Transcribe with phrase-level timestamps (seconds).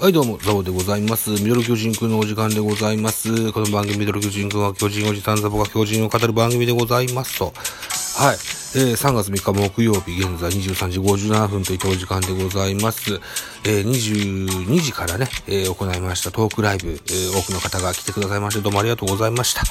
[0.00, 1.30] はい、どうも、ザボでございます。
[1.30, 3.50] ミドル巨人くんのお時間でございます。
[3.50, 7.46] この番組、ミドル巨人くんは巨人おじさんザボが巨人を語る番組でございますと。
[7.46, 8.36] はい。
[8.76, 13.20] えー3月3日木曜日、現在23時57分といったお時間でございます。
[13.64, 19.62] えー22時からね、えー行いましたトークライブ、えー多くの方が来てくださいまして、どうもありがとうございました。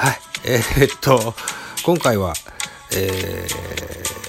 [0.00, 0.20] はい。
[0.44, 1.34] えーっと、
[1.84, 2.34] 今回は、
[2.94, 4.22] えー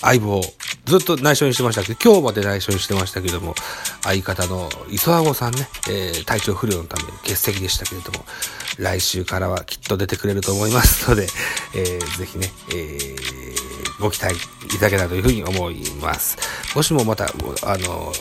[0.00, 0.42] 相棒、
[0.84, 3.54] ずっと内緒にしてましたけど、今日まで内緒にしてましたけども、
[4.04, 8.24] 相方の磯和子さんね、えー体調不良のため欠席でしたけれども、
[8.78, 11.26] 来週からはきっと出てくれると思いますので、
[11.74, 13.24] えーぜひね、えー
[14.00, 14.38] ご期待い
[14.78, 16.36] ただけたらというふうに思います。
[16.74, 18.12] もしもまた、あの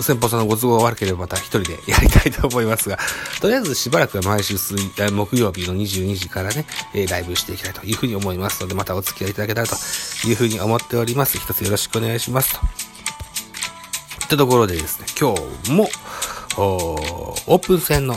[0.00, 2.98] 先方さんのご都合が悪ければまた一人でやりたいと思いますが、
[3.40, 4.76] とりあえずしばらくは毎週水
[5.12, 9.76] 木曜日の22時からね、えーライブしていきたいというふうに思いますので、またお付き合いいただけたらと
[10.26, 11.38] いうふうに思っております。
[11.38, 12.97] 一つよろしくお願いしますと。
[14.28, 15.34] ってところでですね、今
[15.64, 15.88] 日も、
[16.58, 18.14] オープン戦の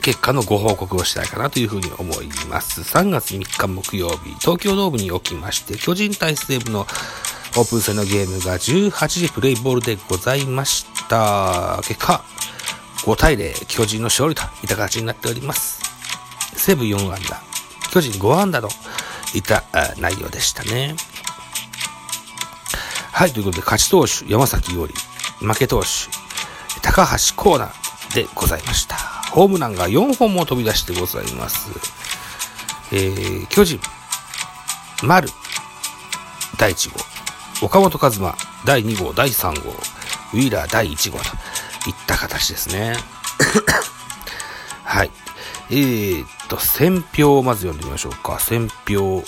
[0.00, 2.82] 結果のご報告をしたいかなというふうに思います。
[2.82, 6.86] 3月3日木曜日、東京ドームにおきまして、巨人対西武の
[7.56, 11.80] オープン戦のゲームが18時プレイボールでございました。
[11.82, 12.22] 結果、
[12.98, 15.80] 5対0、巨人の勝利といった形になっております。
[16.54, 17.42] 西武4安打、
[17.90, 18.68] 巨人5安打と
[19.34, 19.64] いった
[19.98, 20.94] 内容でしたね。
[23.12, 24.94] はい、ということで、勝ち投手、山崎伊織、
[25.40, 25.86] 負け投手、
[26.80, 27.72] 高橋光成
[28.14, 28.96] でございました。
[29.30, 31.70] ホームランが4本も飛び出してございます。
[32.92, 33.80] えー、巨人、
[35.02, 35.28] 丸、
[36.58, 38.34] 第1号、岡本和真、
[38.64, 41.24] 第2号、第3号、ウィーラー第1号と
[41.88, 42.96] いった形ですね。
[44.84, 45.10] はい。
[45.70, 48.40] えー、っと、選票をまず読んでみましょうか。
[48.40, 49.22] 選票。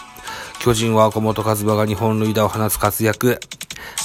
[0.58, 3.40] 巨人は岡本和真が日本塁打を放つ活躍。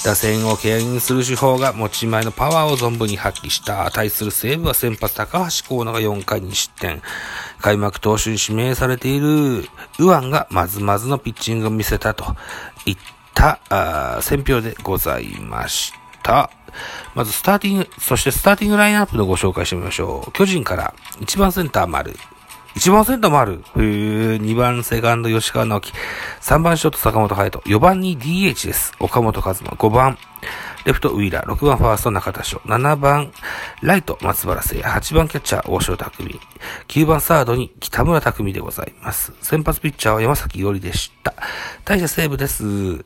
[0.06, 3.90] 打線を牽引する手法が持ち前のパワーを存分に発揮した。
[3.92, 7.02] 対する西武は先発高橋光成が4回に失点。
[7.60, 9.68] 開幕投手に指名されている
[10.00, 12.36] 右腕がまずまずのピッチングを見せたと
[12.86, 12.98] いっ
[13.34, 15.94] た、あ選票でございまし
[16.24, 16.50] た。
[17.16, 20.32] まずスターティング、そしてスターティングラインナップのご紹介してみましょう。
[20.32, 22.16] 巨人から1番センター丸。
[22.78, 23.64] 1番センター丸。
[23.74, 25.94] 2番セカンド吉川直樹。
[26.42, 27.76] 3番ショート坂本隼人。
[27.76, 28.94] 4番に DH です。
[29.00, 29.68] 岡本和真。
[29.68, 30.16] 5番
[30.86, 31.52] レフトウィーラー。
[31.52, 32.60] 6番ファースト中田翔。
[32.66, 33.34] 7番
[33.82, 34.88] ライト松原聖也。
[34.88, 36.40] 8番キャッチャー大城匠。
[36.88, 39.34] 9番サードに北村匠でございます。
[39.42, 41.34] 先発ピッチャーは山崎伊織でした。
[41.84, 42.64] 対者西武です。
[42.64, 43.04] 1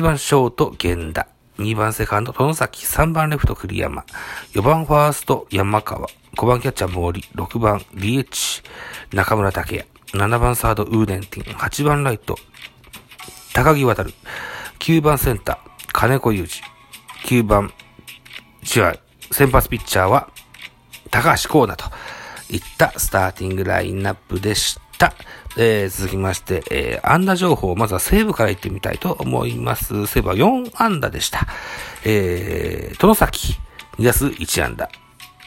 [0.00, 1.26] 番ショート源田。
[1.60, 2.84] 2番セカンド殿崎。
[2.86, 4.04] 3番レフト栗山。
[4.54, 6.08] 4番ファースト山川。
[6.36, 7.20] 5番キャッチャー森。
[7.34, 8.64] 6番 DH
[9.12, 9.86] 中村拓也。
[10.12, 11.54] 7番サードウーデンティン。
[11.54, 12.36] 8番ライト
[13.52, 14.14] 高木渡る。
[14.78, 17.42] 9番センター金子裕二。
[17.42, 17.72] 9番
[18.62, 18.98] 違う。
[19.30, 20.30] 先発ピッチャーは
[21.10, 21.84] 高橋光成と
[22.48, 25.12] いったスターティングラインナップでした。
[25.62, 30.06] えー、続きまして、えー、安打情報、まずは西武から行ってみたいと思います。
[30.06, 31.46] 西武は4安打でした。
[32.04, 33.58] えー、殿崎、
[33.98, 34.88] 2打数1安打。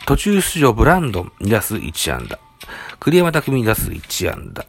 [0.05, 2.37] 途中出場ブランドン、2打数1安打。
[2.99, 4.65] 栗山匠2打数1安打。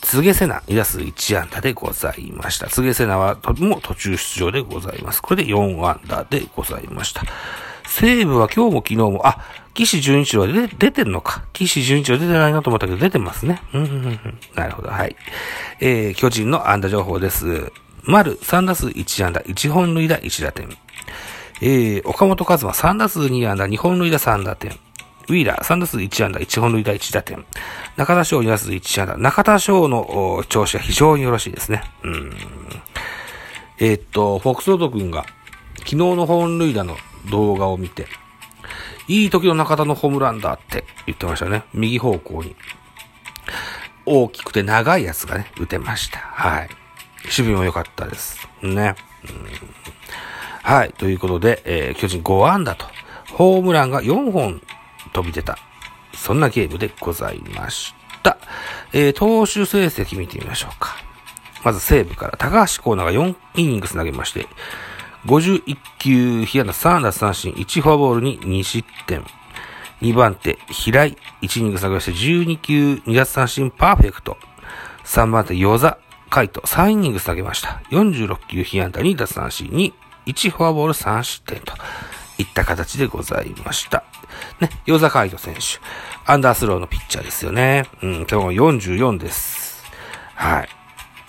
[0.00, 2.68] 柘植瀬名2打数1安打でございました。
[2.68, 5.20] 柘植瀬名はとも途中出場でございます。
[5.20, 7.22] これで4安打でございました。
[7.90, 9.40] 西武は今日も昨日も、あ、
[9.74, 11.44] 岸純一郎は出てるのか。
[11.52, 13.60] 岸純一郎出てないなと思ったけど出てますね。
[13.74, 15.16] うんうんうんなるほど、はい。
[15.80, 17.72] えー、巨人の安打情報です。
[18.04, 20.68] 丸3打数1安打、1本塁打1打点。
[21.60, 24.72] えー、岡本和真3打数2安打、2本塁打3打点。
[25.28, 27.44] ウィーラー3打数1安打、1本塁打1打点。
[27.96, 29.16] 中田翔2打数1安打。
[29.16, 31.82] 中田翔の調子が非常によろしいですね。
[32.04, 32.32] うん。
[33.78, 35.26] えーっと、フォックスロード君が
[35.78, 36.96] 昨日の本塁打の
[37.26, 38.06] 動画を見て、
[39.08, 41.64] いい時の中田のホームランだって言ってましたね。
[41.74, 42.54] 右方向に。
[44.06, 46.18] 大きくて長いやつがね、打てました。
[46.18, 46.68] はい。
[47.24, 48.48] 守備も良かったです。
[48.62, 48.94] ね。
[49.24, 49.46] うん
[50.62, 50.92] はい。
[50.92, 52.86] ということで、えー巨人5安打と、
[53.32, 54.60] ホームランが4本
[55.12, 55.58] 飛び出た。
[56.14, 58.36] そんなゲームでございました。
[58.92, 60.96] えー投手成績見てみましょうか。
[61.64, 64.46] まず西武から高橋光成が4イニングス投げまして、
[65.26, 69.24] 51球、被安打3奪三振、1フォアボールに2失点。
[70.00, 74.38] 2番手、平井、1イニングス投げまして、12球、2奪三振、パーフェクト。
[75.04, 75.98] 3番手、与座、
[76.30, 77.82] 海斗、3イニングス投げました。
[77.90, 79.92] 46球、被安打2奪三振に、
[80.26, 81.74] 1フォアボール3失点と
[82.38, 84.04] いった形でございました。
[84.60, 85.80] ね、与座海斗選手、
[86.24, 87.86] アンダースローのピッチャーですよね。
[88.02, 89.84] うん、今日も44です。
[90.34, 90.79] はい。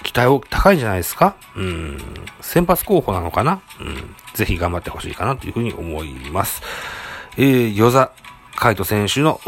[0.04, 1.36] 期待を高いんじゃないですか？
[1.56, 1.98] うん。
[2.42, 3.62] 先発候補なのかな？
[3.80, 4.16] うん。
[4.34, 6.62] ぜひ頑張ってほしいかなというふうに思います。
[7.38, 8.12] えー、与座
[8.56, 9.40] 海斗選手の、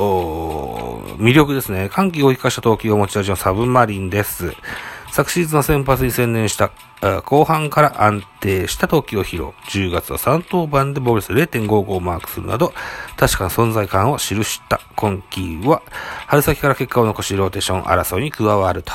[1.18, 1.90] 魅力ですね。
[1.90, 4.54] 歓喜を生かした投球を持ち味のサブマリンです。
[5.12, 6.72] 昨シーズンの先発に専念した、
[7.26, 9.50] 後半から安定した投球を披露。
[9.70, 12.74] 10月は3登板で防御率0.55をマークするなど、
[13.18, 15.84] 確かな存在感を記した今季は、
[16.26, 18.92] 春先から結果を残しローテーション争いに加わると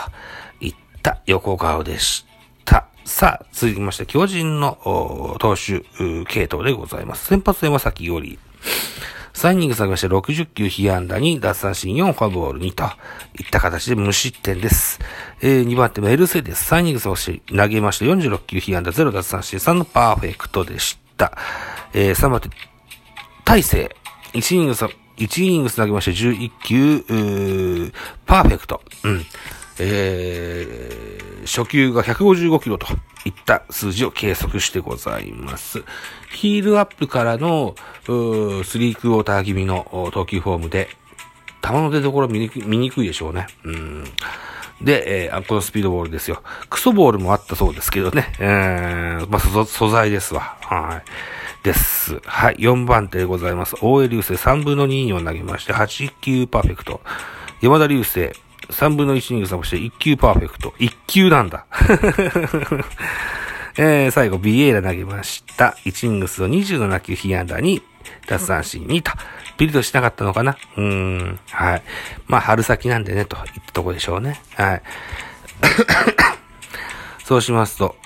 [1.09, 2.27] た横顔でし
[2.65, 2.87] た。
[3.05, 7.27] さあ、続きまして、巨人のお投手う系統でございます。
[7.27, 8.39] 先発山崎より、
[9.33, 12.85] 3イニング下げまして60球被安打に奪三振4フォアボール2と
[13.39, 15.01] いった形で無失点です。
[15.41, 21.33] えー、2番手メルセデス3イニング下げまして投げまして46球被安打0奪三振3のパーフェクトでした。
[21.95, 22.51] えー、3番手
[23.45, 23.95] 大勢、
[24.35, 27.93] 1イニングス、1イニングス投げまして11球、うー
[28.27, 28.83] パーフェクト。
[29.05, 29.25] うん。
[29.81, 32.87] えー、初球が155キロと
[33.25, 35.85] いった数字を計測してございます。
[36.31, 38.09] ヒールアップからの、ス
[38.79, 40.89] リークォーター気味の投球フォームで、
[41.63, 43.47] 球の出所見にく見にくいでしょうね。
[43.65, 44.05] うん。
[44.81, 46.43] で、えー、このスピードボールですよ。
[46.71, 48.33] クソボールもあったそうですけどね。
[48.39, 50.57] えー、まあ、素素材ですわ。
[50.63, 51.03] は
[51.63, 51.65] い。
[51.65, 52.21] です。
[52.25, 52.57] はい。
[52.57, 53.75] 4番手でございます。
[53.81, 57.01] 大江流星3分の2を投げまして、8球パーフェクト。
[57.61, 58.31] 山田流星
[58.71, 60.71] 3分の1イニングサブして1球パーフェクト。
[60.79, 61.67] 1球なんだ。
[63.81, 65.77] えー、最後、ビエイラ投げました。
[65.85, 67.83] 1イニングスを27球被安打に、
[68.27, 69.13] 奪三振2と。
[69.57, 70.57] ピリとしなかったのかな？
[70.77, 71.39] うーん。
[71.51, 71.83] はい。
[72.27, 74.41] まあ、春先なんでね、といったとこでしょうね。
[74.55, 74.83] はい。
[77.25, 77.97] そうしますと、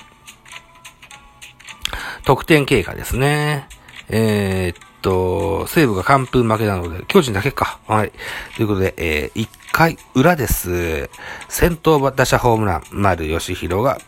[2.24, 3.68] 得点経過ですね。
[4.08, 7.78] えー、と、西武が完封負けなので、巨人だけか。
[7.86, 8.12] はい。
[8.56, 11.10] ということで、えー、1回裏です。
[11.48, 13.98] 先頭打者ホームラン、丸義弘が、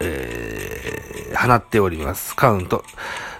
[0.00, 2.34] えー、放っております。
[2.34, 2.82] カウント、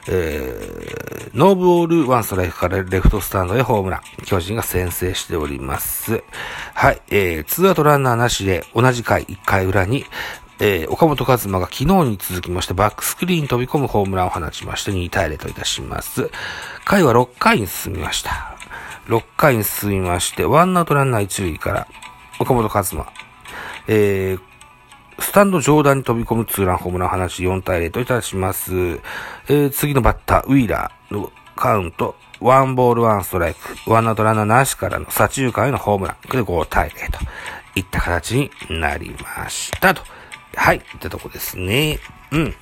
[0.09, 4.25] えー、ノーボールワンストライクからレフトスタンドへホームラン。
[4.25, 6.23] 巨人が先制しております。
[6.75, 10.05] はい、えー、ツーアウトランナーなしで同じ回、1回裏に、
[10.61, 16.31] えー、岡本和真が昨日に続きましてバックスクリーンに飛び込むホームランを放ちまして2対0といたします。
[16.85, 18.57] 回は6回に進みました。
[19.07, 21.89] 6回に進みまして、ワンアウトランナー1塁から
[22.39, 23.07] 岡本和真、
[23.87, 24.41] えー、
[25.19, 28.75] スタンド上段に飛び込むツーランホームランを放ち4対0といたします。
[28.75, 37.19] えー、次のバッター、ウィーラーのカウント、ワンボールワンストライク、ワンアウトランナーなしからの左中間へのホームラン、これで5対0と
[37.75, 38.51] いった形に
[38.81, 40.18] なりましたと。
[40.59, 42.01] はい、ってとこですね。
[42.33, 42.49] うん。
[42.49, 42.53] っ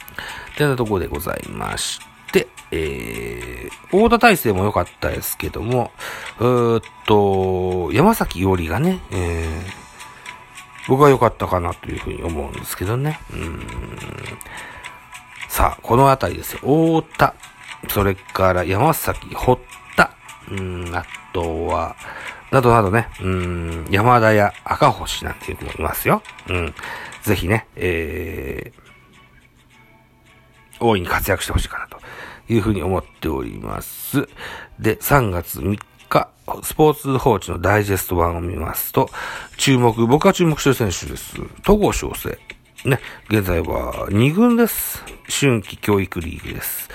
[0.57, 1.99] てなとこでございまし
[2.31, 5.91] て、えー、大田大勢も良かったですけども、
[6.38, 13.19] うーっと、山崎伊織がね、えー、僕は良かったかなというふうに思うんですけどね。
[13.33, 13.67] うん
[15.49, 16.61] さあ、このあたりですよ。
[16.65, 17.35] 大田、
[17.88, 19.59] それから山崎、堀
[19.97, 20.11] 田、
[20.50, 21.97] うん、あとは、
[22.50, 26.23] などなどね、うん、山田や赤星なんていうのもいますよ。
[26.49, 26.75] うん。
[27.26, 31.99] ぜひね、えー、大いに活躍してほしいかなと
[32.49, 34.28] いうふうに思っております。
[34.78, 35.76] で、3月3
[36.09, 36.28] 日、
[36.62, 39.11] スポーツ報知のダイジェスト版を見ますと、
[39.56, 41.35] 注目、僕が注目してる選手です。
[41.64, 42.38] 戸郷翔征。
[42.85, 45.02] ね、現在は2軍です。
[45.28, 46.88] 春季教育リーグです。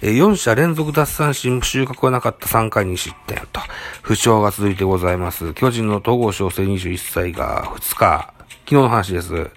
[0.00, 3.60] 4者連続奪三振、収穫はなかった3回に失点と、
[4.02, 5.52] 不調が続いてございます。
[5.52, 8.33] 巨人の戸郷翔征21歳が2日、
[8.66, 9.50] 昨日の話です。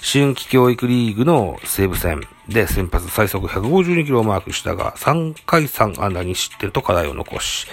[0.00, 7.66] 春季教育リーグの西武戦で先発最速152キロをマークしたが、3回3安打に失点と課題を残し、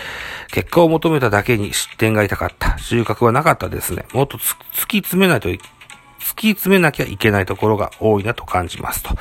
[0.51, 2.77] 結果を求めただけに失点が痛かった。
[2.77, 4.03] 収穫はなかったですね。
[4.11, 5.61] もっと突き詰めないとい、
[6.19, 9.11] 突き詰めなきゃいけないところが多いなと感じますと。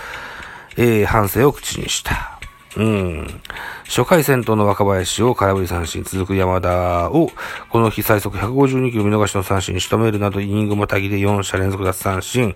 [0.76, 2.40] えー、反省を口にした。
[2.76, 3.40] うん。
[3.90, 7.32] 初回先頭の若林を空振り三振、続く山田を、
[7.70, 12.54] この日最速152キロ見逃しの三振に仕留めるなど、イニングもたぎで4者連続奪三振。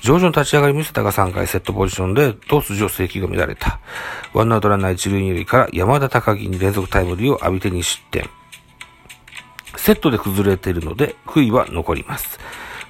[0.00, 3.80] 上々立ち上がり見せたが3回セットポジションで、投手上制球が乱れた。
[4.32, 8.30] ワンアウトランナー一塁二塁から山田高木に連続タイムリーを浴びて2失点。
[9.74, 12.38] セットで崩れているので、悔いは残ります。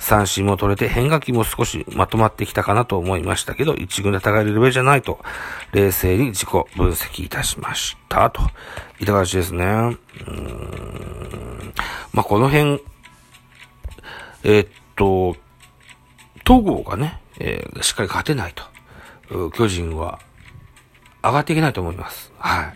[0.07, 5.19] 三振も取れて変化球も少しまとまってきたかなと思いましたけど、一軍で戦えるレベルじゃないと、
[5.73, 8.31] 冷静に自己分析いたしました。
[8.31, 8.41] と。
[9.01, 9.65] いった形ですね。
[9.65, 11.75] うーん。
[12.13, 12.81] まあ、この辺、
[14.45, 15.37] えーっと、
[16.47, 18.55] 東郷がね、えーしっかり勝てない
[19.29, 19.51] と。
[19.51, 20.21] 巨人は
[21.23, 22.33] 上がっていけないと思います。
[22.39, 22.75] はい。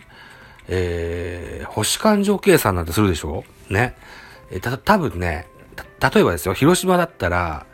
[0.67, 3.45] えー、星勘定計算なんてするでしょ？
[3.69, 3.95] ね。
[4.51, 5.47] えーた、多分ね、
[6.01, 7.65] 例えばですよ、広島だったら、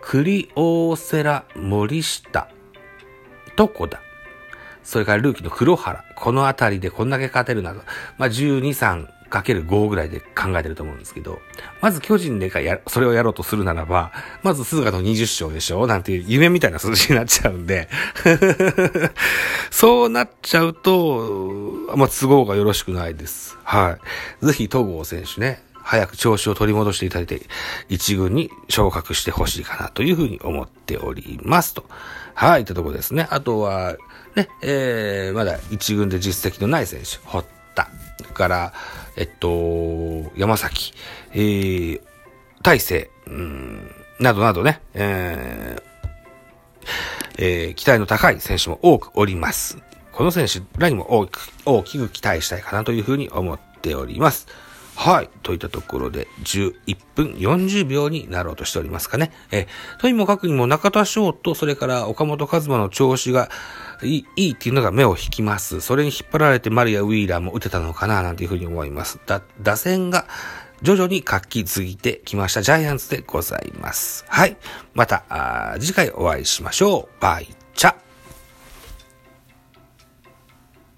[0.00, 2.48] 栗大瀬良、森下、
[3.58, 4.00] 床田、
[4.84, 7.80] それからルーキーの黒原、このあたりでこんだけ勝てるなど、
[8.18, 11.40] まあ、12、3かける5ぐらいで考えてると思うんですけど、
[11.80, 14.12] まず巨人でかや、それをやろうとするならば、
[14.44, 15.88] まず鈴鹿の20勝でしょ？
[15.88, 17.88] なんていう夢みたいな数字になっちゃうんで、
[19.72, 23.58] そうなっちゃうと、まあ、都合がよろしくないです。
[23.64, 23.98] は
[24.40, 24.46] い。
[24.46, 27.42] ぜひ、戸郷選手ね、早く調子を取り戻していただいて、
[27.88, 31.84] 一軍に昇格してほしいかなというふうに思っておりますと。
[32.34, 33.28] はい、いったところですね。
[33.30, 33.96] あとは、
[34.34, 37.88] ね、えー、まだ一軍で実績のない選手、堀田。
[38.18, 38.72] それから、
[39.16, 40.92] えっと、山崎、
[41.32, 42.00] えー、
[42.64, 43.88] 大勢、うん、
[44.18, 45.82] などなどね、えー、
[47.38, 49.78] えー期待の高い選手も多くおります。
[50.10, 51.30] この選手らにも大き、
[51.64, 54.48] 大きく期待したいかなというふうに思っております。
[54.96, 55.30] はい。
[55.42, 59.30] といったところで、11分40秒になろうとしておりますかね。
[59.50, 63.50] えーとにもかくにも中田翔と、それから岡本和真の調子が
[64.02, 65.80] いい、いいっていうのが目を引きます。
[65.80, 69.20] それに引っ張られてマリア・ウィーラーも打てたのかな、なんていうふうに思います。
[69.26, 70.26] だ、打線が
[70.82, 74.24] 徐々に活気づいてきましたジャイアンツでございます。
[74.28, 74.56] はい。
[74.94, 77.20] また、次回お会いしましょう。
[77.20, 78.05] バイチャ。